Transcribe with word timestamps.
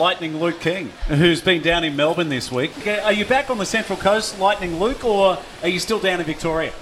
Lightning 0.00 0.40
Luke 0.40 0.60
King, 0.60 0.88
who's 1.08 1.42
been 1.42 1.60
down 1.60 1.84
in 1.84 1.94
Melbourne 1.94 2.30
this 2.30 2.50
week. 2.50 2.72
Are 2.86 3.12
you 3.12 3.26
back 3.26 3.50
on 3.50 3.58
the 3.58 3.66
Central 3.66 3.98
Coast, 3.98 4.38
Lightning 4.38 4.80
Luke, 4.80 5.04
or 5.04 5.36
are 5.62 5.68
you 5.68 5.78
still 5.78 5.98
down 5.98 6.20
in 6.20 6.24
Victoria? 6.24 6.72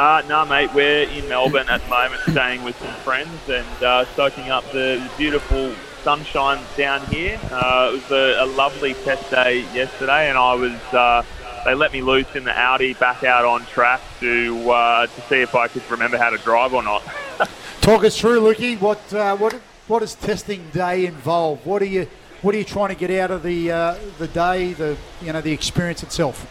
Uh, 0.00 0.20
no, 0.28 0.44
mate, 0.44 0.74
we're 0.74 1.08
in 1.08 1.28
Melbourne 1.28 1.68
at 1.68 1.80
the 1.80 1.88
moment, 1.88 2.20
staying 2.22 2.64
with 2.64 2.76
some 2.80 2.92
friends 3.04 3.48
and 3.48 3.84
uh, 3.84 4.04
soaking 4.16 4.50
up 4.50 4.68
the 4.72 5.08
beautiful 5.16 5.72
sunshine 6.02 6.60
down 6.76 7.06
here. 7.06 7.38
Uh, 7.52 7.92
it 7.92 8.02
was 8.02 8.10
a, 8.10 8.42
a, 8.42 8.46
lovely 8.46 8.94
test 8.94 9.30
day 9.30 9.60
yesterday, 9.72 10.28
and 10.28 10.36
I 10.36 10.54
was. 10.54 10.72
Uh, 10.92 11.22
they 11.64 11.74
let 11.74 11.92
me 11.92 12.02
loose 12.02 12.34
in 12.34 12.42
the 12.42 12.58
Audi 12.58 12.94
back 12.94 13.22
out 13.22 13.44
on 13.44 13.64
track 13.66 14.00
to 14.18 14.72
uh, 14.72 15.06
to 15.06 15.20
see 15.28 15.40
if 15.40 15.54
I 15.54 15.68
could 15.68 15.88
remember 15.88 16.18
how 16.18 16.30
to 16.30 16.38
drive 16.38 16.74
or 16.74 16.82
not. 16.82 17.04
Talk 17.80 18.02
us 18.02 18.18
through, 18.18 18.40
Lukey. 18.40 18.80
What 18.80 19.14
uh, 19.14 19.36
what 19.36 19.52
what 19.86 20.00
does 20.00 20.16
testing 20.16 20.68
day 20.72 21.06
involve? 21.06 21.64
What 21.64 21.80
are 21.80 21.86
you 21.86 22.08
what 22.44 22.54
are 22.54 22.58
you 22.58 22.64
trying 22.64 22.90
to 22.90 22.94
get 22.94 23.10
out 23.10 23.30
of 23.30 23.42
the 23.42 23.72
uh, 23.72 23.96
the 24.18 24.28
day, 24.28 24.74
the 24.74 24.96
you 25.22 25.32
know 25.32 25.40
the 25.40 25.52
experience 25.52 26.02
itself? 26.02 26.46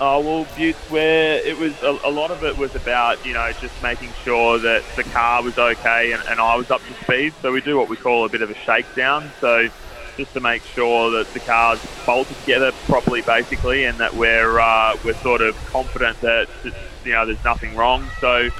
Oh 0.00 0.20
well, 0.20 0.44
Buttes, 0.56 0.90
where 0.90 1.38
it 1.46 1.56
was 1.56 1.80
a, 1.82 1.98
a, 2.04 2.10
lot 2.10 2.30
of 2.30 2.42
it 2.44 2.58
was 2.58 2.74
about 2.74 3.24
you 3.24 3.32
know 3.32 3.50
just 3.60 3.80
making 3.80 4.10
sure 4.24 4.58
that 4.58 4.82
the 4.96 5.04
car 5.04 5.42
was 5.42 5.56
okay 5.56 6.12
and, 6.12 6.22
and 6.28 6.40
I 6.40 6.56
was 6.56 6.70
up 6.72 6.80
to 6.84 7.04
speed. 7.04 7.32
So 7.40 7.52
we 7.52 7.60
do 7.60 7.78
what 7.78 7.88
we 7.88 7.96
call 7.96 8.24
a 8.24 8.28
bit 8.28 8.42
of 8.42 8.50
a 8.50 8.54
shakedown. 8.54 9.30
So 9.40 9.68
just 10.16 10.32
to 10.32 10.40
make 10.40 10.62
sure 10.64 11.12
that 11.12 11.32
the 11.32 11.40
car's 11.40 11.80
bolted 12.04 12.36
together 12.40 12.72
properly, 12.86 13.22
basically, 13.22 13.84
and 13.84 13.98
that 13.98 14.14
we're 14.14 14.58
uh, 14.58 14.96
we're 15.04 15.14
sort 15.14 15.42
of 15.42 15.56
confident 15.66 16.20
that 16.22 16.48
you 17.04 17.12
know 17.12 17.24
there's 17.24 17.44
nothing 17.44 17.76
wrong. 17.76 18.04
So 18.20 18.50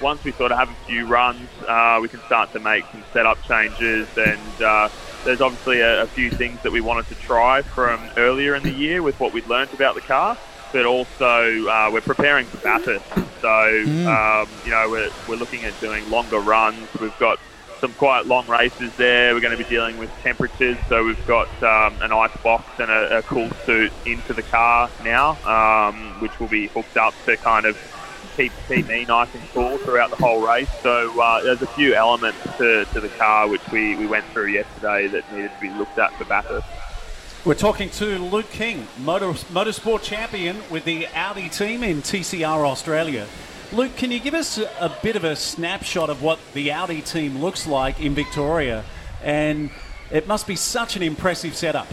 once 0.00 0.22
we 0.24 0.32
sort 0.32 0.52
of 0.52 0.58
have 0.58 0.70
a 0.70 0.74
few 0.86 1.06
runs, 1.06 1.48
uh, 1.66 1.98
we 2.00 2.08
can 2.08 2.20
start 2.20 2.52
to 2.52 2.60
make 2.60 2.84
some 2.90 3.02
setup 3.12 3.42
changes. 3.44 4.08
And 4.16 4.62
uh, 4.62 4.88
there's 5.24 5.40
obviously 5.40 5.80
a, 5.80 6.02
a, 6.02 6.06
few 6.06 6.30
things 6.30 6.62
that 6.62 6.72
we 6.72 6.80
wanted 6.80 7.06
to 7.08 7.14
try 7.16 7.62
from 7.62 8.00
earlier 8.16 8.54
in 8.54 8.62
the 8.62 8.72
year 8.72 9.02
with 9.02 9.18
what 9.20 9.32
we'd 9.32 9.46
learned 9.46 9.72
about 9.74 9.94
the 9.94 10.00
car. 10.00 10.36
But 10.72 10.84
also, 10.84 11.66
uh, 11.68 11.90
we're 11.92 12.00
preparing 12.00 12.46
for 12.46 12.58
Bathurst. 12.58 13.04
So, 13.40 13.48
mm. 13.48 14.06
um, 14.06 14.48
you 14.64 14.70
know, 14.70 14.88
we're, 14.90 15.10
we're 15.28 15.36
looking 15.36 15.64
at 15.64 15.78
doing 15.80 16.08
longer 16.10 16.40
runs. 16.40 16.88
We've 17.00 17.18
got 17.18 17.38
some 17.80 17.92
quite 17.94 18.26
long 18.26 18.46
races 18.46 18.94
there. 18.96 19.34
We're 19.34 19.40
going 19.40 19.56
to 19.56 19.62
be 19.62 19.68
dealing 19.68 19.98
with 19.98 20.10
temperatures, 20.22 20.78
so 20.88 21.04
we've 21.04 21.26
got 21.26 21.48
um, 21.62 22.00
an 22.02 22.12
ice 22.12 22.36
box 22.42 22.64
and 22.80 22.90
a, 22.90 23.18
a, 23.18 23.22
cool 23.22 23.50
suit 23.64 23.92
into 24.06 24.32
the 24.32 24.42
car 24.42 24.90
now, 25.04 25.36
um, 25.44 26.20
which 26.20 26.38
will 26.40 26.48
be 26.48 26.68
hooked 26.68 26.96
up 26.96 27.14
to 27.26 27.36
kind 27.36 27.66
of 27.66 27.76
keep 28.36 28.52
keep 28.68 28.88
me 28.88 29.04
nice 29.04 29.32
and 29.34 29.42
cool 29.50 29.78
throughout 29.78 30.10
the 30.10 30.16
whole 30.16 30.46
race. 30.46 30.68
So 30.82 31.20
uh, 31.20 31.42
there's 31.42 31.62
a 31.62 31.66
few 31.66 31.94
elements 31.94 32.38
to, 32.58 32.84
to 32.86 33.00
the 33.00 33.08
car 33.10 33.48
which 33.48 33.66
we, 33.70 33.96
we 33.96 34.06
went 34.06 34.24
through 34.26 34.48
yesterday 34.48 35.06
that 35.08 35.30
needed 35.32 35.52
to 35.52 35.60
be 35.60 35.70
looked 35.70 35.98
at 35.98 36.12
for 36.14 36.24
Bathurst. 36.24 36.66
We're 37.44 37.54
talking 37.54 37.90
to 37.90 38.18
Luke 38.18 38.50
King, 38.50 38.88
motor, 38.98 39.30
motorsport 39.52 40.02
champion 40.02 40.56
with 40.68 40.84
the 40.84 41.06
Audi 41.14 41.48
team 41.48 41.84
in 41.84 42.02
TCR 42.02 42.66
Australia. 42.66 43.26
Luke, 43.72 43.96
can 43.96 44.10
you 44.10 44.18
give 44.18 44.34
us 44.34 44.58
a 44.58 44.96
bit 45.02 45.16
of 45.16 45.24
a 45.24 45.36
snapshot 45.36 46.10
of 46.10 46.22
what 46.22 46.38
the 46.54 46.72
Audi 46.72 47.02
team 47.02 47.38
looks 47.38 47.66
like 47.66 48.00
in 48.00 48.14
Victoria? 48.14 48.84
And 49.22 49.70
it 50.10 50.26
must 50.26 50.46
be 50.46 50.56
such 50.56 50.96
an 50.96 51.02
impressive 51.02 51.56
setup. 51.56 51.86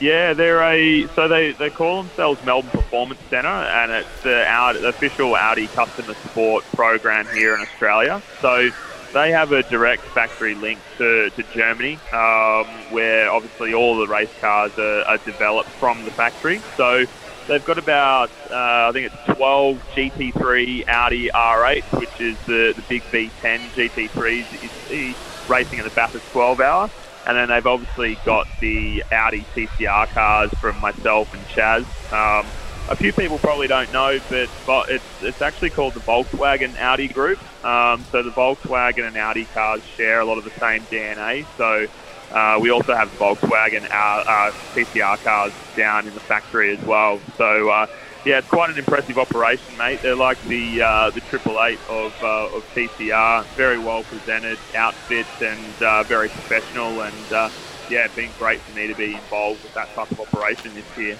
Yeah, 0.00 0.32
they're 0.32 0.62
a 0.62 1.06
so 1.08 1.28
they, 1.28 1.52
they 1.52 1.70
call 1.70 2.02
themselves 2.02 2.44
Melbourne 2.44 2.70
Performance 2.70 3.20
Centre, 3.28 3.48
and 3.48 3.90
it's 3.90 4.22
the, 4.22 4.46
Audi, 4.46 4.80
the 4.80 4.88
official 4.88 5.34
Audi 5.34 5.66
customer 5.68 6.14
support 6.14 6.64
program 6.72 7.26
here 7.34 7.54
in 7.54 7.60
Australia. 7.60 8.22
So 8.40 8.70
they 9.12 9.32
have 9.32 9.52
a 9.52 9.62
direct 9.64 10.02
factory 10.02 10.54
link 10.54 10.78
to, 10.98 11.30
to 11.30 11.42
Germany, 11.54 11.98
um, 12.12 12.66
where 12.92 13.30
obviously 13.30 13.74
all 13.74 13.98
the 13.98 14.06
race 14.06 14.30
cars 14.40 14.72
are, 14.78 15.02
are 15.02 15.18
developed 15.18 15.70
from 15.70 16.04
the 16.04 16.10
factory. 16.12 16.60
So 16.76 17.04
They've 17.48 17.64
got 17.64 17.78
about, 17.78 18.28
uh, 18.50 18.88
I 18.88 18.90
think 18.92 19.10
it's 19.10 19.36
12 19.36 19.78
GT3 19.94 20.86
Audi 20.86 21.30
R8, 21.30 21.98
which 21.98 22.20
is 22.20 22.36
the, 22.40 22.74
the 22.76 22.82
big 22.90 23.00
V10 23.04 23.58
GT3s 23.70 25.48
racing 25.48 25.78
in 25.78 25.84
the 25.84 25.90
Bathurst 25.90 26.26
12 26.32 26.60
hour. 26.60 26.90
And 27.28 27.36
then 27.36 27.48
they've 27.48 27.66
obviously 27.66 28.16
got 28.24 28.46
the 28.60 29.04
Audi 29.12 29.46
TCR 29.54 30.12
cars 30.14 30.50
from 30.60 30.80
myself 30.80 31.28
and 31.34 31.46
Chaz. 31.54 31.84
Um, 32.10 32.50
a 32.88 32.96
few 32.96 33.12
people 33.12 33.38
probably 33.38 33.68
don't 33.68 33.92
know, 33.92 34.18
but, 34.30 34.48
but 34.66 34.86
it's, 34.88 35.04
it's 35.20 35.42
actually 35.42 35.68
called 35.68 35.92
the 35.94 36.00
Volkswagen 36.00 36.74
Audi 36.80 37.08
Group. 37.08 37.38
Um, 37.62 38.06
so 38.10 38.22
the 38.22 38.32
Volkswagen 38.34 39.06
and 39.06 39.16
Audi 39.18 39.44
cars 39.44 39.82
share 39.98 40.20
a 40.20 40.24
lot 40.24 40.38
of 40.38 40.44
the 40.44 40.52
same 40.58 40.86
DNA. 40.90 41.46
So 41.58 41.86
uh, 42.34 42.58
we 42.60 42.70
also 42.70 42.94
have 42.96 43.10
Volkswagen 43.20 43.86
our, 43.90 44.26
our 44.26 44.52
TCR 44.74 45.22
cars 45.22 45.52
down 45.76 46.08
in 46.08 46.14
the 46.14 46.20
factory 46.20 46.74
as 46.74 46.82
well. 46.86 47.20
So 47.36 47.68
uh, 47.68 47.86
yeah, 48.24 48.38
it's 48.38 48.48
quite 48.48 48.70
an 48.70 48.78
impressive 48.78 49.18
operation, 49.18 49.76
mate. 49.76 50.02
They're 50.02 50.14
like 50.14 50.42
the 50.44 50.82
uh, 50.82 51.10
the 51.10 51.20
Triple 51.20 51.62
Eight 51.62 51.78
of 51.88 52.14
uh, 52.22 52.56
of 52.56 52.64
TCR. 52.74 53.44
Very 53.54 53.78
well 53.78 54.02
presented 54.04 54.58
outfits 54.74 55.40
and 55.40 55.82
uh, 55.82 56.02
very 56.02 56.28
professional. 56.28 57.02
And 57.02 57.32
uh, 57.32 57.50
yeah, 57.88 58.04
it's 58.04 58.14
been 58.14 58.30
great 58.38 58.60
for 58.60 58.76
me 58.76 58.86
to 58.86 58.94
be 58.94 59.14
involved 59.14 59.62
with 59.62 59.74
that 59.74 59.92
type 59.94 60.10
of 60.10 60.20
operation 60.20 60.74
this 60.74 60.98
year. 60.98 61.16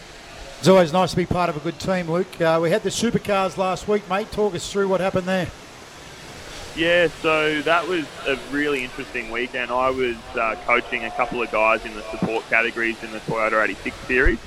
It's 0.59 0.69
always 0.69 0.92
nice 0.92 1.10
to 1.10 1.16
be 1.16 1.26
part 1.26 1.48
of 1.48 1.56
a 1.56 1.60
good 1.60 1.78
team, 1.78 2.10
Luke. 2.10 2.26
we 2.38 2.70
had 2.70 2.82
the 2.82 2.91
supercars 2.91 3.56
last 3.56 3.86
week, 3.86 4.09
mate. 4.10 4.32
Talk 4.32 4.54
us 4.54 4.70
through 4.70 4.88
what 4.88 5.00
happened 5.00 5.28
there. 5.28 5.47
Yeah, 6.78 7.09
so 7.22 7.60
that 7.62 7.88
was 7.88 8.06
a 8.26 8.38
really 8.53 8.84
interesting 8.84 9.30
weekend. 9.30 9.70
I 9.70 9.91
was 9.91 10.16
uh, 10.36 10.56
coaching 10.65 11.04
a 11.04 11.10
couple 11.10 11.42
of 11.42 11.50
guys 11.50 11.84
in 11.84 11.92
the 11.94 12.03
support 12.10 12.48
categories 12.48 13.03
in 13.03 13.10
the 13.10 13.19
Toyota 13.20 13.65
86 13.65 13.97
series. 14.06 14.38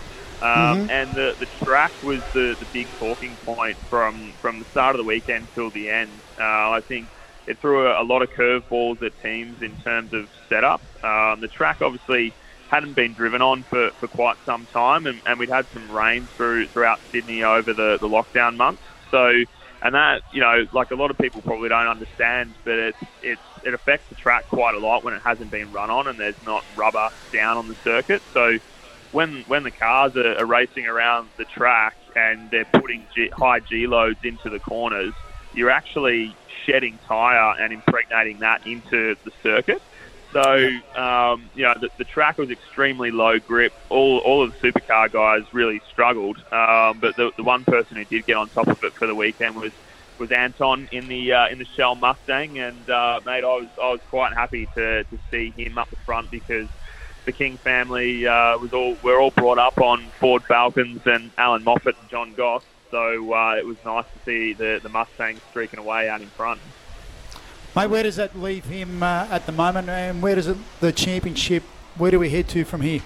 Um, 0.41 0.49
mm-hmm. 0.49 0.89
And 0.89 1.13
the, 1.15 1.31
the 1.39 1.47
track 1.63 1.93
was 2.01 2.21
the, 2.33 2.55
the 2.59 2.65
big 2.73 2.87
talking 2.97 3.37
point 3.45 3.77
from, 3.89 4.33
from 4.41 4.59
the 4.59 4.65
start 4.71 4.95
of 4.95 4.99
the 4.99 5.05
weekend 5.05 5.49
till 5.53 5.69
the 5.71 5.89
end. 5.89 6.09
Uh, 6.39 6.77
I 6.77 6.81
think 6.87 7.07
it 7.47 7.59
threw 7.61 7.87
a, 7.87 8.01
a 8.01 8.05
lot 8.05 8.21
of 8.21 8.29
curveballs 8.29 9.03
at 9.03 9.11
teams 9.21 9.61
in 9.61 9.77
terms 9.83 10.13
of 10.13 10.25
setup. 10.49 10.81
Um, 11.03 11.41
the 11.41 11.49
track 11.55 11.77
obviously 11.81 12.33
hadn't 12.71 12.95
been 12.95 13.13
driven 13.13 13.41
on 13.41 13.65
for, 13.69 13.91
for 13.99 14.07
quite 14.07 14.37
some 14.45 14.65
time, 14.73 15.05
and, 15.05 15.21
and 15.25 15.39
we'd 15.39 15.49
had 15.49 15.65
some 15.73 15.91
rain 15.91 16.27
through 16.37 16.69
throughout 16.69 16.99
Sydney 17.11 17.43
over 17.43 17.73
the, 17.73 17.97
the 17.99 18.07
lockdown 18.07 18.55
months. 18.55 18.81
So 19.11 19.29
and 19.81 19.95
that 19.95 20.21
you 20.31 20.41
know, 20.41 20.63
like 20.71 20.91
a 20.91 20.95
lot 20.95 21.11
of 21.11 21.17
people 21.17 21.41
probably 21.41 21.69
don't 21.69 21.87
understand, 21.87 22.53
but 22.63 22.73
it's 22.73 22.97
it's 23.21 23.41
it 23.63 23.73
affects 23.73 24.07
the 24.09 24.15
track 24.15 24.47
quite 24.47 24.75
a 24.75 24.79
lot 24.79 25.03
when 25.03 25.13
it 25.13 25.21
hasn't 25.25 25.51
been 25.51 25.71
run 25.71 25.89
on 25.89 26.07
and 26.07 26.19
there's 26.19 26.35
not 26.41 26.63
rubber 26.75 27.09
down 27.33 27.57
on 27.57 27.67
the 27.67 27.75
circuit. 27.83 28.21
So 28.33 28.57
when 29.11 29.43
when 29.47 29.63
the 29.63 29.71
cars 29.71 30.15
are, 30.15 30.37
are 30.37 30.45
racing 30.45 30.87
around 30.87 31.29
the 31.37 31.45
track 31.45 31.95
and 32.15 32.49
they're 32.51 32.65
putting 32.65 33.05
G, 33.13 33.29
high 33.29 33.59
G 33.59 33.87
loads 33.87 34.19
into 34.23 34.49
the 34.49 34.59
corners, 34.59 35.13
you're 35.53 35.69
actually 35.69 36.35
shedding 36.65 36.99
tyre 37.07 37.55
and 37.59 37.73
impregnating 37.73 38.39
that 38.39 38.65
into 38.67 39.15
the 39.23 39.31
circuit. 39.43 39.81
So, 40.31 40.69
um, 40.95 41.49
you 41.55 41.63
know, 41.63 41.73
the, 41.79 41.89
the, 41.97 42.05
track 42.05 42.37
was 42.37 42.49
extremely 42.49 43.11
low 43.11 43.37
grip. 43.39 43.73
All, 43.89 44.19
all 44.19 44.43
of 44.43 44.53
the 44.53 44.71
supercar 44.71 45.11
guys 45.11 45.43
really 45.53 45.81
struggled. 45.91 46.37
Um, 46.53 46.99
but 46.99 47.17
the, 47.17 47.31
the 47.35 47.43
one 47.43 47.65
person 47.65 47.97
who 47.97 48.05
did 48.05 48.25
get 48.25 48.37
on 48.37 48.47
top 48.47 48.67
of 48.67 48.81
it 48.83 48.93
for 48.93 49.07
the 49.07 49.15
weekend 49.15 49.55
was, 49.55 49.73
was 50.19 50.31
Anton 50.31 50.87
in 50.93 51.09
the 51.09 51.33
uh, 51.33 51.49
in 51.49 51.59
the 51.59 51.65
Shell 51.65 51.95
Mustang. 51.95 52.59
And, 52.59 52.89
uh, 52.89 53.19
mate, 53.25 53.43
I 53.43 53.57
was, 53.57 53.67
I 53.81 53.91
was 53.91 53.99
quite 54.09 54.33
happy 54.33 54.67
to, 54.75 55.03
to 55.03 55.19
see 55.29 55.49
him 55.49 55.77
up 55.77 55.89
the 55.89 55.97
front 55.97 56.31
because 56.31 56.69
the 57.25 57.31
King 57.31 57.57
family 57.57 58.27
uh, 58.27 58.57
was 58.57 58.73
all 58.73 58.97
we're 59.03 59.19
all 59.19 59.31
brought 59.31 59.57
up 59.57 59.79
on 59.79 60.03
Ford 60.19 60.43
Falcons 60.43 61.01
and 61.05 61.31
Allan 61.37 61.63
Moffat 61.63 61.95
and 61.99 62.09
John 62.09 62.33
Goss. 62.33 62.63
So 62.89 63.33
uh, 63.33 63.55
it 63.55 63.65
was 63.65 63.77
nice 63.85 64.05
to 64.05 64.25
see 64.25 64.53
the, 64.53 64.79
the 64.83 64.89
Mustang 64.89 65.39
streaking 65.49 65.79
away 65.79 66.09
out 66.09 66.21
in 66.21 66.27
front. 66.27 66.59
Mate, 67.75 67.89
where 67.89 68.03
does 68.03 68.17
that 68.17 68.37
leave 68.37 68.65
him 68.65 69.01
uh, 69.01 69.27
at 69.31 69.45
the 69.45 69.53
moment, 69.53 69.87
and 69.87 70.21
where 70.21 70.35
does 70.35 70.47
it, 70.47 70.57
the 70.81 70.91
championship? 70.91 71.63
Where 71.95 72.11
do 72.11 72.19
we 72.19 72.29
head 72.29 72.49
to 72.49 72.65
from 72.65 72.81
here? 72.81 73.01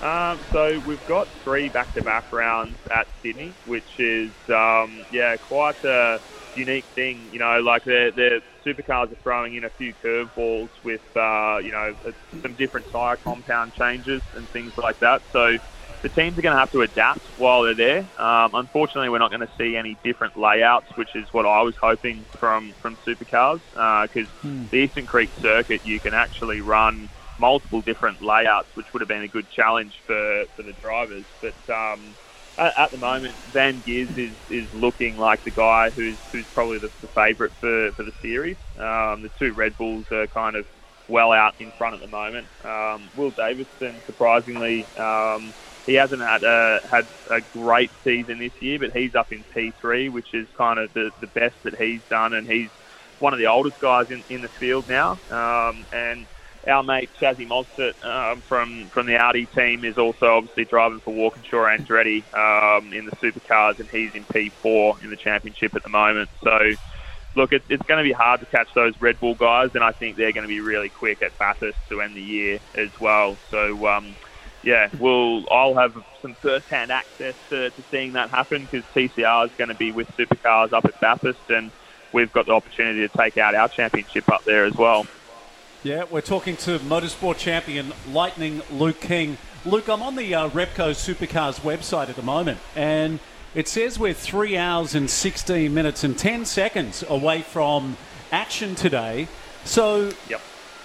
Um, 0.00 0.38
so 0.52 0.80
we've 0.86 1.04
got 1.08 1.26
three 1.44 1.68
back-to-back 1.68 2.32
rounds 2.32 2.76
at 2.92 3.06
Sydney, 3.20 3.52
which 3.66 3.98
is 3.98 4.30
um, 4.48 5.04
yeah 5.10 5.36
quite 5.36 5.82
a 5.84 6.20
unique 6.54 6.84
thing. 6.84 7.20
You 7.32 7.38
know, 7.40 7.60
like 7.60 7.84
the 7.84 8.12
the 8.14 8.42
supercars 8.64 9.12
are 9.12 9.22
throwing 9.22 9.56
in 9.56 9.64
a 9.64 9.70
few 9.70 9.92
curveballs 10.04 10.70
with 10.84 11.00
uh, 11.16 11.58
you 11.58 11.72
know 11.72 11.94
some 12.42 12.54
different 12.54 12.86
tyre 12.92 13.16
compound 13.16 13.72
changes 13.78 14.22
and 14.34 14.48
things 14.48 14.72
like 14.76 14.98
that. 15.00 15.22
So 15.32 15.56
the 16.02 16.08
teams 16.08 16.36
are 16.36 16.42
going 16.42 16.54
to 16.54 16.58
have 16.58 16.72
to 16.72 16.82
adapt 16.82 17.20
while 17.38 17.62
they're 17.62 17.74
there. 17.74 18.00
Um, 18.20 18.50
unfortunately, 18.54 19.08
we're 19.08 19.18
not 19.18 19.30
going 19.30 19.40
to 19.40 19.50
see 19.56 19.76
any 19.76 19.96
different 20.02 20.36
layouts, 20.36 20.86
which 20.96 21.14
is 21.14 21.26
what 21.32 21.46
I 21.46 21.62
was 21.62 21.74
hoping 21.80 22.24
from 22.38 22.74
from 22.82 22.96
supercars, 23.06 23.60
because 23.70 24.28
uh, 24.28 24.42
hmm. 24.42 24.64
the 24.70 24.78
Eastern 24.78 25.06
Creek 25.06 25.30
circuit 25.40 25.80
you 25.84 26.00
can 26.00 26.14
actually 26.14 26.60
run 26.60 27.08
multiple 27.38 27.82
different 27.82 28.22
layouts, 28.22 28.68
which 28.74 28.86
would 28.92 29.00
have 29.00 29.08
been 29.08 29.22
a 29.22 29.28
good 29.28 29.46
challenge 29.54 29.92
for, 30.06 30.44
for 30.56 30.62
the 30.62 30.72
drivers. 30.74 31.24
But 31.40 31.72
um, 31.72 32.14
at, 32.62 32.78
at, 32.78 32.90
the 32.90 32.96
moment, 32.98 33.34
Van 33.52 33.82
Giz 33.84 34.08
is, 34.16 34.32
is 34.50 34.72
looking 34.74 35.18
like 35.18 35.42
the 35.44 35.50
guy 35.50 35.90
who's 35.90 36.16
who's 36.30 36.46
probably 36.54 36.78
the, 36.78 36.90
the 37.00 37.08
favourite 37.08 37.52
for, 37.60 37.92
for 37.92 38.02
the 38.02 38.12
series. 38.22 38.56
Um, 38.78 39.22
the 39.22 39.30
two 39.38 39.52
Red 39.52 39.76
Bulls 39.76 40.06
are 40.12 40.26
kind 40.28 40.56
of 40.56 40.64
well 41.08 41.32
out 41.32 41.54
in 41.60 41.72
front 41.72 41.94
at 41.94 42.00
the 42.00 42.06
moment. 42.06 42.46
Um, 42.64 43.10
Will 43.16 43.30
Davison, 43.30 44.00
surprisingly, 44.06 44.84
um, 44.96 45.52
he 45.86 45.94
hasn't 45.94 46.22
had 46.22 46.44
a, 46.44 46.80
had 46.88 47.06
a 47.30 47.40
great 47.52 47.90
season 48.04 48.38
this 48.38 48.52
year, 48.60 48.78
but 48.78 48.96
he's 48.96 49.14
up 49.14 49.32
in 49.32 49.44
P3, 49.54 50.12
which 50.12 50.32
is 50.32 50.46
kind 50.56 50.78
of 50.78 50.92
the, 50.94 51.10
the 51.20 51.26
best 51.26 51.56
that 51.64 51.74
he's 51.74 52.00
done, 52.08 52.32
and 52.34 52.48
he's 52.48 52.68
one 53.18 53.32
of 53.32 53.38
the 53.38 53.46
oldest 53.46 53.80
guys 53.80 54.06
in, 54.10 54.22
in 54.30 54.42
the 54.42 54.48
field 54.48 54.88
now. 54.88 55.18
Um, 55.30 55.84
and 55.92 56.26
our 56.68 56.82
mate 56.82 57.10
Chazzy 57.20 57.46
Mostert 57.46 57.94
um, 58.06 58.42
from 58.48 58.90
from 58.92 59.06
the 59.06 59.16
Audi 59.16 59.46
team 59.46 59.84
is 59.84 59.96
also 59.98 60.26
obviously 60.26 60.64
driving 60.64 61.00
for 61.04 61.14
Walkinshaw 61.14 61.66
Andretti 61.66 62.24
um, 62.34 62.92
in 62.92 63.06
the 63.06 63.16
supercars, 63.22 63.78
and 63.78 63.88
he's 63.90 64.10
in 64.14 64.26
P4 64.26 65.02
in 65.02 65.10
the 65.10 65.16
championship 65.16 65.74
at 65.74 65.82
the 65.82 65.88
moment. 65.88 66.30
So, 66.42 66.56
look, 67.34 67.52
it, 67.52 67.62
it's 67.68 67.82
going 67.88 67.98
to 67.98 68.08
be 68.08 68.12
hard 68.12 68.40
to 68.40 68.46
catch 68.46 68.68
those 68.74 68.94
Red 69.00 69.18
Bull 69.18 69.34
guys, 69.34 69.70
and 69.74 69.82
I 69.82 69.92
think 69.92 70.16
they're 70.16 70.32
going 70.32 70.44
to 70.44 70.48
be 70.48 70.60
really 70.60 70.90
quick 70.90 71.20
at 71.22 71.36
Bathurst 71.38 71.78
to 71.90 72.00
end 72.00 72.16
the 72.16 72.22
year 72.22 72.60
as 72.76 72.90
well. 73.00 73.38
So, 73.50 73.86
um, 73.86 74.16
yeah, 74.62 74.86
we'll 75.00 75.44
I'll 75.50 75.76
have 75.76 75.92
some 76.20 76.36
first-hand 76.40 76.92
access 76.92 77.34
to, 77.50 77.70
to 77.72 77.82
seeing 77.90 78.12
that 78.12 78.30
happen 78.30 78.68
because 78.70 78.86
TCR 78.96 79.46
is 79.46 79.52
going 79.58 79.68
to 79.68 79.74
be 79.74 79.90
with 79.90 80.06
supercars 80.18 80.72
up 80.72 80.84
at 80.84 80.98
Bathurst, 81.00 81.40
and 81.48 81.72
we've 82.12 82.30
got 82.30 82.46
the 82.46 82.52
opportunity 82.52 83.00
to 83.00 83.18
take 83.18 83.36
out 83.36 83.56
our 83.56 83.68
championship 83.68 84.24
up 84.32 84.42
there 84.46 84.64
as 84.64 84.74
well. 84.78 85.02
Yeah, 85.84 86.04
we're 86.08 86.20
talking 86.20 86.56
to 86.58 86.78
motorsport 86.78 87.38
champion 87.38 87.92
Lightning 88.12 88.62
Luke 88.70 89.00
King. 89.00 89.36
Luke, 89.64 89.88
I'm 89.88 90.00
on 90.00 90.14
the 90.14 90.32
uh, 90.32 90.48
Repco 90.50 90.92
Supercars 90.92 91.58
website 91.58 92.08
at 92.08 92.14
the 92.14 92.22
moment, 92.22 92.60
and 92.76 93.18
it 93.56 93.66
says 93.66 93.98
we're 93.98 94.14
three 94.14 94.56
hours 94.56 94.94
and 94.94 95.10
16 95.10 95.74
minutes 95.74 96.04
and 96.04 96.16
10 96.16 96.44
seconds 96.44 97.02
away 97.08 97.42
from 97.42 97.96
action 98.30 98.76
today. 98.76 99.26
So, 99.64 100.12
yep. 100.28 100.40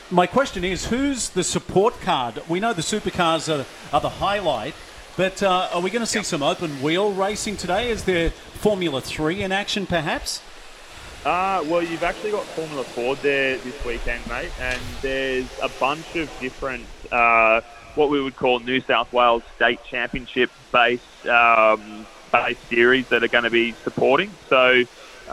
my 0.10 0.26
question 0.26 0.64
is 0.64 0.88
who's 0.88 1.30
the 1.30 1.44
support 1.44 2.02
card? 2.02 2.42
We 2.50 2.60
know 2.60 2.74
the 2.74 2.82
supercars 2.82 3.56
are, 3.56 3.68
are 3.94 4.02
the 4.02 4.10
highlight, 4.10 4.74
but 5.16 5.44
uh, 5.44 5.70
are 5.74 5.82
we 5.82 5.92
going 5.92 6.02
to 6.02 6.08
see 6.08 6.18
yep. 6.18 6.26
some 6.26 6.42
open 6.42 6.72
wheel 6.82 7.14
racing 7.14 7.58
today? 7.58 7.92
Is 7.92 8.06
there 8.06 8.32
Formula 8.32 9.00
3 9.00 9.44
in 9.44 9.52
action 9.52 9.86
perhaps? 9.86 10.42
Uh, 11.26 11.60
well, 11.66 11.84
you've 11.84 12.04
actually 12.04 12.32
got 12.32 12.48
Formula 12.56 12.86
Ford 12.96 13.20
there 13.22 13.60
this 13.60 13.76
weekend, 13.84 14.26
mate, 14.28 14.54
and 14.58 14.98
there's 15.02 15.50
a 15.62 15.68
bunch 15.80 16.08
of 16.16 16.30
different, 16.40 16.90
uh, 17.12 17.60
what 17.96 18.10
we 18.10 18.22
would 18.22 18.36
call 18.36 18.60
New 18.62 18.80
South 18.88 19.12
Wales 19.12 19.44
State 19.54 19.82
Championship 19.90 20.52
based, 20.72 21.04
um, 21.30 22.08
based 22.32 22.62
series 22.70 23.06
that 23.10 23.24
are 23.24 23.28
going 23.30 23.44
to 23.44 23.50
be 23.50 23.76
supporting. 23.84 24.38
So 24.48 24.84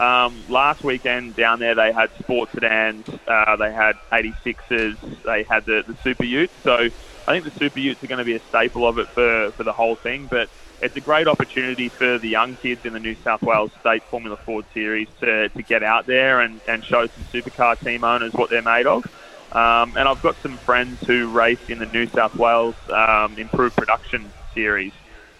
um, 0.01 0.45
last 0.49 0.83
weekend 0.83 1.35
down 1.35 1.59
there, 1.59 1.75
they 1.75 1.91
had 1.95 2.09
sports 2.19 2.51
sedans, 2.53 3.05
uh, 3.27 3.55
they 3.57 3.71
had 3.71 3.93
86s, 4.11 4.97
they 5.23 5.45
had 5.49 5.65
the, 5.65 5.83
the 5.87 5.95
Super 6.03 6.25
Utes. 6.25 6.53
So 6.63 6.89
I 7.27 7.33
think 7.33 7.45
the 7.45 7.59
Super 7.59 7.79
Utes 7.79 8.03
are 8.03 8.07
going 8.07 8.19
to 8.19 8.25
be 8.25 8.35
a 8.35 8.41
staple 8.47 8.87
of 8.87 8.97
it 8.97 9.07
for, 9.13 9.51
for 9.57 9.63
the 9.63 9.73
whole 9.73 9.97
thing, 10.03 10.27
but 10.29 10.49
it's 10.79 10.95
a 10.95 11.01
great 11.01 11.27
opportunity 11.27 11.91
for 11.97 12.19
the 12.19 12.27
young 12.27 12.55
kids 12.55 12.81
in 12.83 12.93
the 12.93 12.99
New 12.99 13.15
South 13.23 13.41
Wales 13.41 13.71
State 13.79 14.03
Formula 14.09 14.37
Ford 14.45 14.65
Series 14.73 15.07
to, 15.21 15.49
to 15.49 15.63
get 15.63 15.81
out 15.81 16.05
there 16.05 16.41
and, 16.41 16.61
and 16.67 16.83
show 16.85 17.07
some 17.15 17.25
supercar 17.33 17.79
team 17.79 18.03
owners 18.03 18.31
what 18.33 18.49
they're 18.49 18.61
made 18.61 18.85
of. 18.85 19.03
Um, 19.51 19.95
and 19.95 20.07
I've 20.07 20.21
got 20.21 20.35
some 20.41 20.59
friends 20.65 20.99
who 21.07 21.27
race 21.31 21.59
in 21.67 21.79
the 21.79 21.85
New 21.85 22.07
South 22.15 22.35
Wales 22.35 22.75
um, 22.93 23.37
Improved 23.37 23.75
Production 23.75 24.33
Series. 24.53 24.93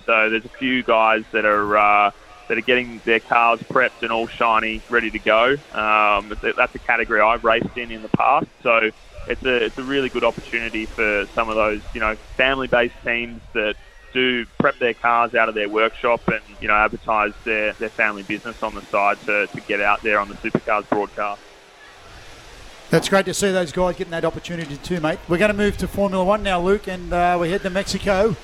So 0.06 0.30
there's 0.30 0.46
a 0.46 0.58
few 0.58 0.84
guys 0.84 1.24
that 1.34 1.46
are 1.46 1.78
uh, 1.78 2.12
that 2.48 2.58
are 2.58 2.62
getting 2.62 3.02
their 3.06 3.20
cars 3.20 3.60
prepped 3.72 4.02
and 4.02 4.12
all 4.12 4.28
shiny, 4.28 4.84
ready 4.88 5.10
to 5.12 5.20
go. 5.20 5.56
Um, 5.72 6.32
that's 6.42 6.76
a 6.76 6.80
category 6.80 7.22
I've 7.22 7.44
raced 7.44 7.76
in 7.76 7.92
in 7.92 8.04
the 8.04 8.10
past. 8.10 8.48
So 8.62 8.92
it's 9.28 9.44
a 9.44 9.66
it's 9.66 9.78
a 9.78 9.84
really 9.84 10.10
good 10.10 10.24
opportunity 10.24 10.86
for 10.86 11.28
some 11.34 11.50
of 11.50 11.56
those 11.56 11.82
you 11.94 12.00
know 12.00 12.16
family-based 12.38 12.96
teams 13.04 13.42
that 13.54 13.76
do 14.14 14.46
prep 14.58 14.80
their 14.80 14.94
cars 14.94 15.36
out 15.36 15.50
of 15.50 15.56
their 15.56 15.68
workshop 15.68 16.26
and 16.28 16.42
you 16.62 16.68
know 16.68 16.74
advertise 16.74 17.34
their, 17.44 17.74
their 17.74 17.90
family 17.90 18.24
business 18.24 18.64
on 18.64 18.74
the 18.74 18.82
side 18.84 19.20
to, 19.26 19.48
to 19.48 19.62
get 19.62 19.82
out 19.82 20.02
there 20.02 20.20
on 20.20 20.30
the 20.30 20.36
supercars 20.36 20.88
broadcast. 20.90 21.42
That's 22.90 23.10
great 23.10 23.26
to 23.26 23.34
see 23.34 23.52
those 23.52 23.72
guys 23.72 23.96
getting 23.96 24.12
that 24.12 24.24
opportunity 24.26 24.78
too, 24.78 25.02
mate. 25.02 25.20
We're 25.28 25.40
going 25.40 25.52
to 25.52 25.58
move 25.58 25.76
to 25.78 25.88
Formula 25.88 26.24
One 26.24 26.44
now, 26.44 26.62
Luke, 26.62 26.88
and 26.88 27.12
uh, 27.12 27.38
we 27.40 27.50
head 27.50 27.62
to 27.64 27.70
Mexico. 27.70 28.36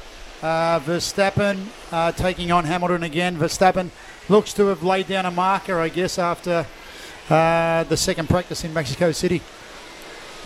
Uh, 0.42 0.80
Verstappen 0.80 1.68
uh, 1.92 2.12
taking 2.12 2.52
on 2.52 2.66
Hamilton 2.66 3.04
again. 3.04 3.38
Verstappen 3.38 3.92
looks 4.28 4.54
to 4.56 4.66
have 4.66 4.82
laid 4.82 5.08
down 5.08 5.26
a 5.26 5.32
marker, 5.32 5.80
I 5.80 5.90
guess, 5.90 6.18
after 6.18 6.66
uh, 7.30 7.84
the 7.84 7.96
second 7.96 8.28
practice 8.28 8.64
in 8.64 8.74
Mexico 8.74 9.12
City. 9.12 9.42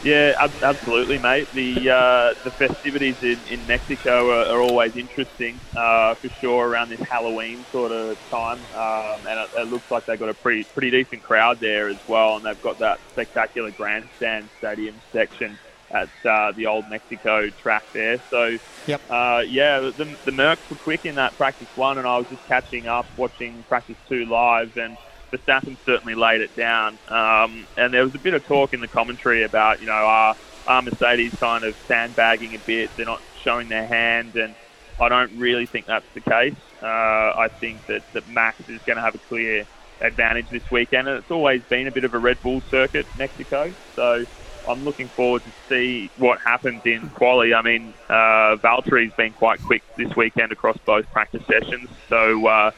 Yeah, 0.03 0.33
ab- 0.39 0.61
absolutely, 0.61 1.17
mate. 1.17 1.47
The 1.53 1.89
uh, 1.89 2.33
the 2.43 2.51
festivities 2.51 3.15
in, 3.21 3.41
in 3.49 3.65
Mexico 3.65 4.29
are, 4.29 4.45
are 4.55 4.61
always 4.61 4.91
interesting 4.95 5.59
uh, 5.75 6.15
for 6.15 6.29
sure 6.41 6.67
around 6.67 6.89
this 6.89 6.99
Halloween 7.09 7.65
sort 7.71 7.91
of 7.91 8.17
time, 8.29 8.59
um, 8.73 9.25
and 9.25 9.39
it, 9.39 9.49
it, 9.57 9.67
looks 9.67 9.89
like 9.89 10.05
they've 10.05 10.19
got 10.19 10.29
a 10.29 10.33
pretty 10.35 10.63
pretty 10.73 10.91
decent 10.91 11.23
crowd 11.23 11.59
there 11.59 11.89
as 11.89 11.97
well, 12.07 12.35
and 12.35 12.45
they've 12.45 12.61
got 12.61 12.77
that 12.79 12.99
spectacular 13.13 13.71
grandstand 13.71 14.49
stadium 14.59 15.01
section 15.11 15.57
at 15.91 16.09
uh, 16.29 16.51
the 16.55 16.65
old 16.65 16.83
Mexico 16.89 17.49
track 17.61 17.83
there. 17.93 18.21
So, 18.29 18.57
yep. 18.87 19.01
Uh, 19.09 19.41
yeah, 19.47 19.79
the, 19.79 20.15
the 20.25 20.31
Mercs 20.31 20.69
were 20.69 20.75
quick 20.77 21.05
in 21.05 21.15
that 21.15 21.37
practice 21.37 21.67
one, 21.75 21.97
and 21.97 22.07
I 22.07 22.17
was 22.17 22.27
just 22.27 22.45
catching 22.47 22.87
up 22.87 23.05
watching 23.17 23.63
practice 23.67 23.97
two 24.09 24.25
live 24.25 24.75
and 24.75 24.97
Verstappen 25.31 25.77
certainly 25.85 26.15
laid 26.15 26.41
it 26.41 26.55
down. 26.55 26.97
Um, 27.07 27.67
and 27.77 27.93
there 27.93 28.03
was 28.03 28.15
a 28.15 28.19
bit 28.19 28.33
of 28.33 28.45
talk 28.45 28.73
in 28.73 28.79
the 28.79 28.87
commentary 28.87 29.43
about, 29.43 29.79
you 29.79 29.87
know, 29.87 29.93
are, 29.93 30.35
Mercedes 30.81 31.33
kind 31.35 31.63
of 31.63 31.75
sandbagging 31.87 32.55
a 32.55 32.59
bit? 32.59 32.89
They're 32.95 33.05
not 33.05 33.21
showing 33.43 33.69
their 33.69 33.85
hand, 33.85 34.35
and 34.35 34.55
I 34.99 35.09
don't 35.09 35.37
really 35.37 35.65
think 35.65 35.85
that's 35.85 36.05
the 36.13 36.21
case. 36.21 36.55
Uh, 36.81 36.85
I 36.85 37.49
think 37.59 37.85
that, 37.87 38.03
that 38.13 38.27
Max 38.29 38.59
is 38.69 38.81
going 38.81 38.97
to 38.97 39.01
have 39.01 39.15
a 39.15 39.19
clear 39.19 39.65
advantage 40.01 40.49
this 40.49 40.69
weekend, 40.71 41.07
and 41.07 41.17
it's 41.17 41.31
always 41.31 41.61
been 41.63 41.87
a 41.87 41.91
bit 41.91 42.03
of 42.03 42.13
a 42.13 42.17
Red 42.17 42.41
Bull 42.41 42.61
circuit, 42.69 43.05
Mexico. 43.17 43.73
So 43.95 44.25
I'm 44.67 44.83
looking 44.83 45.07
forward 45.07 45.43
to 45.43 45.51
see 45.69 46.09
what 46.17 46.39
happens 46.39 46.81
in 46.85 47.09
quali. 47.09 47.53
I 47.53 47.61
mean, 47.61 47.93
uh, 48.09 48.57
Valtteri's 48.57 49.13
been 49.13 49.33
quite 49.33 49.61
quick 49.61 49.83
this 49.95 50.15
weekend 50.15 50.51
across 50.51 50.77
both 50.85 51.09
practice 51.11 51.45
sessions, 51.45 51.89
so. 52.09 52.47
Uh, 52.47 52.71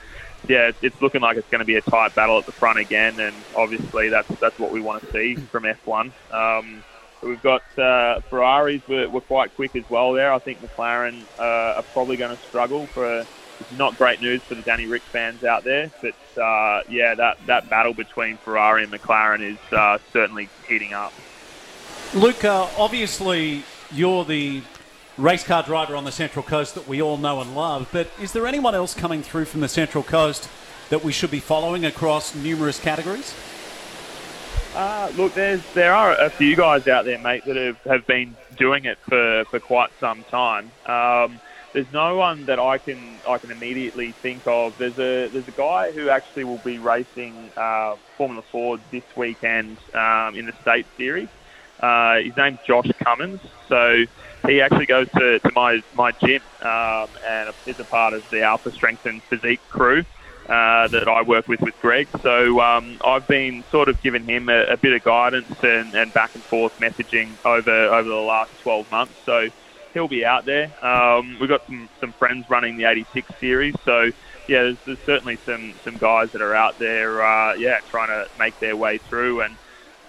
yeah, 0.47 0.71
it's 0.81 1.01
looking 1.01 1.21
like 1.21 1.37
it's 1.37 1.49
going 1.49 1.59
to 1.59 1.65
be 1.65 1.75
a 1.75 1.81
tight 1.81 2.15
battle 2.15 2.37
at 2.39 2.45
the 2.45 2.51
front 2.51 2.79
again, 2.79 3.19
and 3.19 3.35
obviously 3.55 4.09
that's 4.09 4.27
that's 4.39 4.57
what 4.59 4.71
we 4.71 4.81
want 4.81 5.03
to 5.03 5.11
see 5.11 5.35
from 5.35 5.63
F1. 5.63 6.11
Um, 6.31 6.83
we've 7.21 7.41
got 7.41 7.63
uh, 7.77 8.21
Ferraris 8.21 8.87
were, 8.87 9.09
were 9.09 9.21
quite 9.21 9.55
quick 9.55 9.75
as 9.75 9.89
well 9.89 10.13
there. 10.13 10.31
I 10.31 10.39
think 10.39 10.61
McLaren 10.61 11.23
uh, 11.39 11.77
are 11.77 11.83
probably 11.93 12.17
going 12.17 12.35
to 12.35 12.43
struggle 12.43 12.85
for. 12.87 13.25
It's 13.59 13.71
not 13.71 13.97
great 13.97 14.21
news 14.21 14.43
for 14.43 14.53
the 14.53 14.61
Danny 14.61 14.85
Ric 14.85 15.01
fans 15.01 15.43
out 15.43 15.63
there, 15.63 15.89
but 15.99 16.41
uh, 16.41 16.83
yeah, 16.89 17.15
that, 17.15 17.39
that 17.47 17.67
battle 17.67 17.93
between 17.93 18.37
Ferrari 18.37 18.83
and 18.83 18.91
McLaren 18.91 19.41
is 19.41 19.57
uh, 19.73 19.97
certainly 20.13 20.47
heating 20.67 20.93
up. 20.93 21.11
Uh, 22.13 22.69
obviously 22.77 23.63
you're 23.91 24.23
the 24.25 24.61
race 25.17 25.43
car 25.43 25.63
driver 25.63 25.95
on 25.95 26.03
the 26.03 26.11
Central 26.11 26.43
Coast 26.43 26.75
that 26.75 26.87
we 26.87 27.01
all 27.01 27.17
know 27.17 27.41
and 27.41 27.55
love. 27.55 27.89
But 27.91 28.09
is 28.21 28.33
there 28.33 28.45
anyone 28.45 28.75
else 28.75 28.93
coming 28.93 29.23
through 29.23 29.45
from 29.45 29.61
the 29.61 29.67
Central 29.67 30.03
Coast 30.03 30.49
that 30.89 31.03
we 31.03 31.11
should 31.11 31.31
be 31.31 31.39
following 31.39 31.85
across 31.85 32.35
numerous 32.35 32.79
categories? 32.79 33.33
Uh, 34.75 35.11
look, 35.15 35.33
there's 35.33 35.61
there 35.73 35.93
are 35.93 36.13
a 36.13 36.29
few 36.29 36.55
guys 36.55 36.87
out 36.87 37.05
there, 37.05 37.17
mate, 37.17 37.45
that 37.45 37.55
have, 37.55 37.81
have 37.83 38.05
been 38.05 38.35
doing 38.57 38.85
it 38.85 38.99
for, 38.99 39.43
for 39.49 39.59
quite 39.59 39.89
some 39.99 40.23
time. 40.25 40.71
Um, 40.85 41.39
there's 41.73 41.91
no 41.91 42.15
one 42.15 42.45
that 42.45 42.59
I 42.59 42.77
can 42.77 42.99
I 43.27 43.39
can 43.39 43.51
immediately 43.51 44.11
think 44.11 44.45
of. 44.45 44.77
There's 44.77 44.99
a 44.99 45.29
there's 45.29 45.47
a 45.47 45.51
guy 45.51 45.91
who 45.91 46.09
actually 46.09 46.43
will 46.43 46.59
be 46.59 46.77
racing 46.77 47.49
uh, 47.57 47.95
Formula 48.17 48.43
Ford 48.51 48.79
this 48.91 49.03
weekend 49.15 49.77
um, 49.95 50.35
in 50.35 50.45
the 50.45 50.53
state 50.61 50.85
series. 50.95 51.29
Uh, 51.79 52.19
his 52.19 52.35
name's 52.35 52.59
Josh 52.65 52.89
Cummins. 52.99 53.41
So 53.67 54.05
he 54.45 54.61
actually 54.61 54.85
goes 54.85 55.09
to, 55.11 55.39
to 55.39 55.51
my, 55.53 55.81
my 55.95 56.11
gym 56.11 56.41
um, 56.61 57.07
and 57.25 57.53
is 57.65 57.79
a 57.79 57.83
part 57.83 58.13
of 58.13 58.27
the 58.29 58.41
Alpha 58.41 58.71
Strength 58.71 59.05
and 59.05 59.21
Physique 59.23 59.61
crew 59.69 60.03
uh, 60.47 60.87
that 60.87 61.07
I 61.07 61.21
work 61.23 61.47
with 61.47 61.61
with 61.61 61.79
Greg. 61.81 62.07
So 62.21 62.59
um, 62.61 62.97
I've 63.03 63.27
been 63.27 63.63
sort 63.69 63.89
of 63.89 64.01
giving 64.01 64.23
him 64.23 64.49
a, 64.49 64.63
a 64.63 64.77
bit 64.77 64.93
of 64.93 65.03
guidance 65.03 65.53
and, 65.61 65.93
and, 65.93 66.13
back 66.13 66.35
and 66.35 66.43
forth 66.43 66.77
messaging 66.79 67.29
over 67.43 67.71
over 67.71 68.07
the 68.07 68.15
last 68.15 68.51
12 68.61 68.89
months. 68.89 69.13
So 69.25 69.49
he'll 69.93 70.07
be 70.07 70.23
out 70.23 70.45
there. 70.45 70.71
Um, 70.85 71.37
we've 71.39 71.49
got 71.49 71.65
some, 71.65 71.89
some 71.99 72.13
friends 72.13 72.49
running 72.49 72.77
the 72.77 72.85
86 72.85 73.29
series. 73.39 73.75
So 73.83 74.11
yeah, 74.47 74.63
there's, 74.63 74.77
there's 74.85 74.99
certainly 75.05 75.37
some, 75.45 75.73
some 75.83 75.97
guys 75.97 76.31
that 76.31 76.41
are 76.41 76.55
out 76.55 76.79
there, 76.79 77.25
uh, 77.25 77.55
yeah, 77.55 77.79
trying 77.89 78.07
to 78.07 78.27
make 78.39 78.57
their 78.59 78.77
way 78.77 78.97
through 78.97 79.41
and 79.41 79.55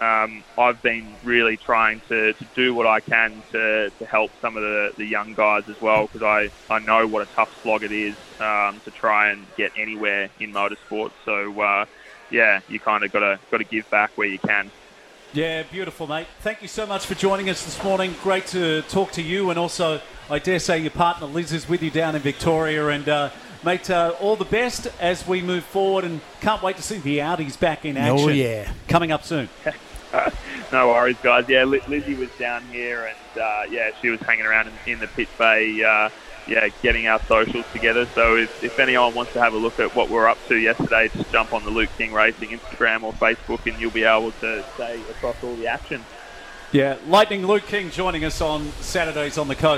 um, 0.01 0.45
I've 0.57 0.81
been 0.81 1.15
really 1.25 1.57
trying 1.57 2.01
to, 2.09 2.33
to 2.33 2.45
do 2.55 2.73
what 2.75 2.87
I 2.87 3.01
can 3.01 3.43
to, 3.53 3.91
to 3.91 4.07
help 4.07 4.31
some 4.41 4.57
of 4.57 4.63
the, 4.63 4.93
the 4.97 5.05
young 5.05 5.35
guys 5.35 5.69
as 5.69 5.81
well 5.81 6.07
because 6.07 6.23
I, 6.23 6.51
I 6.73 6.79
know 6.79 7.07
what 7.07 7.23
a 7.23 7.31
tough 7.33 7.63
slog 7.63 7.83
it 7.83 7.93
is 7.93 8.15
um, 8.41 8.81
to 8.85 8.91
try 8.91 9.31
and 9.31 9.45
get 9.57 9.73
anywhere 9.77 10.31
in 10.39 10.53
motorsport. 10.53 11.11
So 11.25 11.61
uh, 11.61 11.87
yeah, 12.31 12.61
you 12.69 12.79
kind 12.79 13.05
of 13.05 13.13
got 13.13 13.21
to 13.21 13.41
got 13.51 13.59
to 13.59 13.65
give 13.65 13.89
back 13.91 14.13
where 14.17 14.29
you 14.29 14.39
can. 14.39 14.71
Yeah, 15.35 15.63
beautiful, 15.65 16.07
mate. 16.07 16.27
Thank 16.41 16.63
you 16.63 16.69
so 16.69 16.87
much 16.87 17.05
for 17.05 17.15
joining 17.15 17.51
us 17.51 17.65
this 17.65 17.83
morning. 17.85 18.15
Great 18.23 18.47
to 18.49 18.81
talk 18.83 19.13
to 19.13 19.23
you, 19.23 19.51
and 19.51 19.59
also, 19.59 20.01
I 20.31 20.39
dare 20.39 20.59
say, 20.59 20.79
your 20.79 20.91
partner 20.91 21.27
Liz 21.27 21.53
is 21.53 21.69
with 21.69 21.83
you 21.83 21.91
down 21.91 22.17
in 22.17 22.23
Victoria. 22.23 22.89
And, 22.89 23.07
uh, 23.07 23.31
mate, 23.63 23.91
uh, 23.91 24.15
all 24.21 24.37
the 24.37 24.47
best 24.47 24.89
as 24.99 25.27
we 25.27 25.43
move 25.43 25.65
forward, 25.65 26.05
and 26.05 26.23
can't 26.41 26.63
wait 26.63 26.77
to 26.77 26.83
see 26.83 26.97
the 26.97 27.19
Audis 27.19 27.61
back 27.61 27.85
in 27.85 27.99
action. 27.99 28.31
Oh, 28.31 28.33
yeah. 28.33 28.73
Coming 28.89 29.13
up 29.13 29.23
soon. 29.23 29.51
no 30.73 30.89
worries, 30.89 31.17
guys. 31.23 31.49
Yeah, 31.49 31.65
Lizzie 31.65 32.15
was 32.15 32.31
down 32.39 32.63
here, 32.67 33.07
and 33.07 33.41
uh, 33.41 33.63
yeah, 33.71 33.91
she 34.01 34.11
was 34.11 34.21
hanging 34.21 34.47
around 34.47 34.69
in, 34.69 34.93
in 34.93 34.99
the 34.99 35.09
pit 35.09 35.29
bay. 35.39 35.83
Uh, 35.83 36.11
yeah, 36.49 36.69
getting 36.83 37.07
our 37.07 37.21
socials 37.25 37.67
together. 37.73 38.07
So 38.15 38.37
if, 38.37 38.65
if 38.65 38.79
anyone 38.79 39.15
wants 39.15 39.35
to 39.35 39.41
have 39.41 39.53
a 39.53 39.59
look 39.59 39.79
at 39.79 39.95
what 39.95 40.09
we're 40.09 40.27
up 40.27 40.39
to 40.49 40.57
yesterday, 40.57 41.09
just 41.09 41.31
jump 41.31 41.53
on 41.53 41.65
the 41.65 41.71
Luke 41.71 41.91
King 41.99 42.13
Racing 42.13 42.49
Instagram 42.49 43.03
or 43.03 43.13
Facebook, 43.13 43.71
and 43.71 43.79
you'll 43.81 43.91
be 43.91 44.05
able 44.05 44.33
to 44.33 44.65
stay 44.75 45.01
across 45.11 45.37
all 45.43 45.55
the 45.57 45.67
action. 45.67 46.05
Yeah, 46.73 46.97
Lightning 47.07 47.47
Luke 47.47 47.67
King 47.67 47.91
joining 47.91 48.25
us 48.25 48.41
on 48.41 48.73
Saturdays 48.81 49.39
on 49.39 49.49
the 49.49 49.55
coast. 49.55 49.77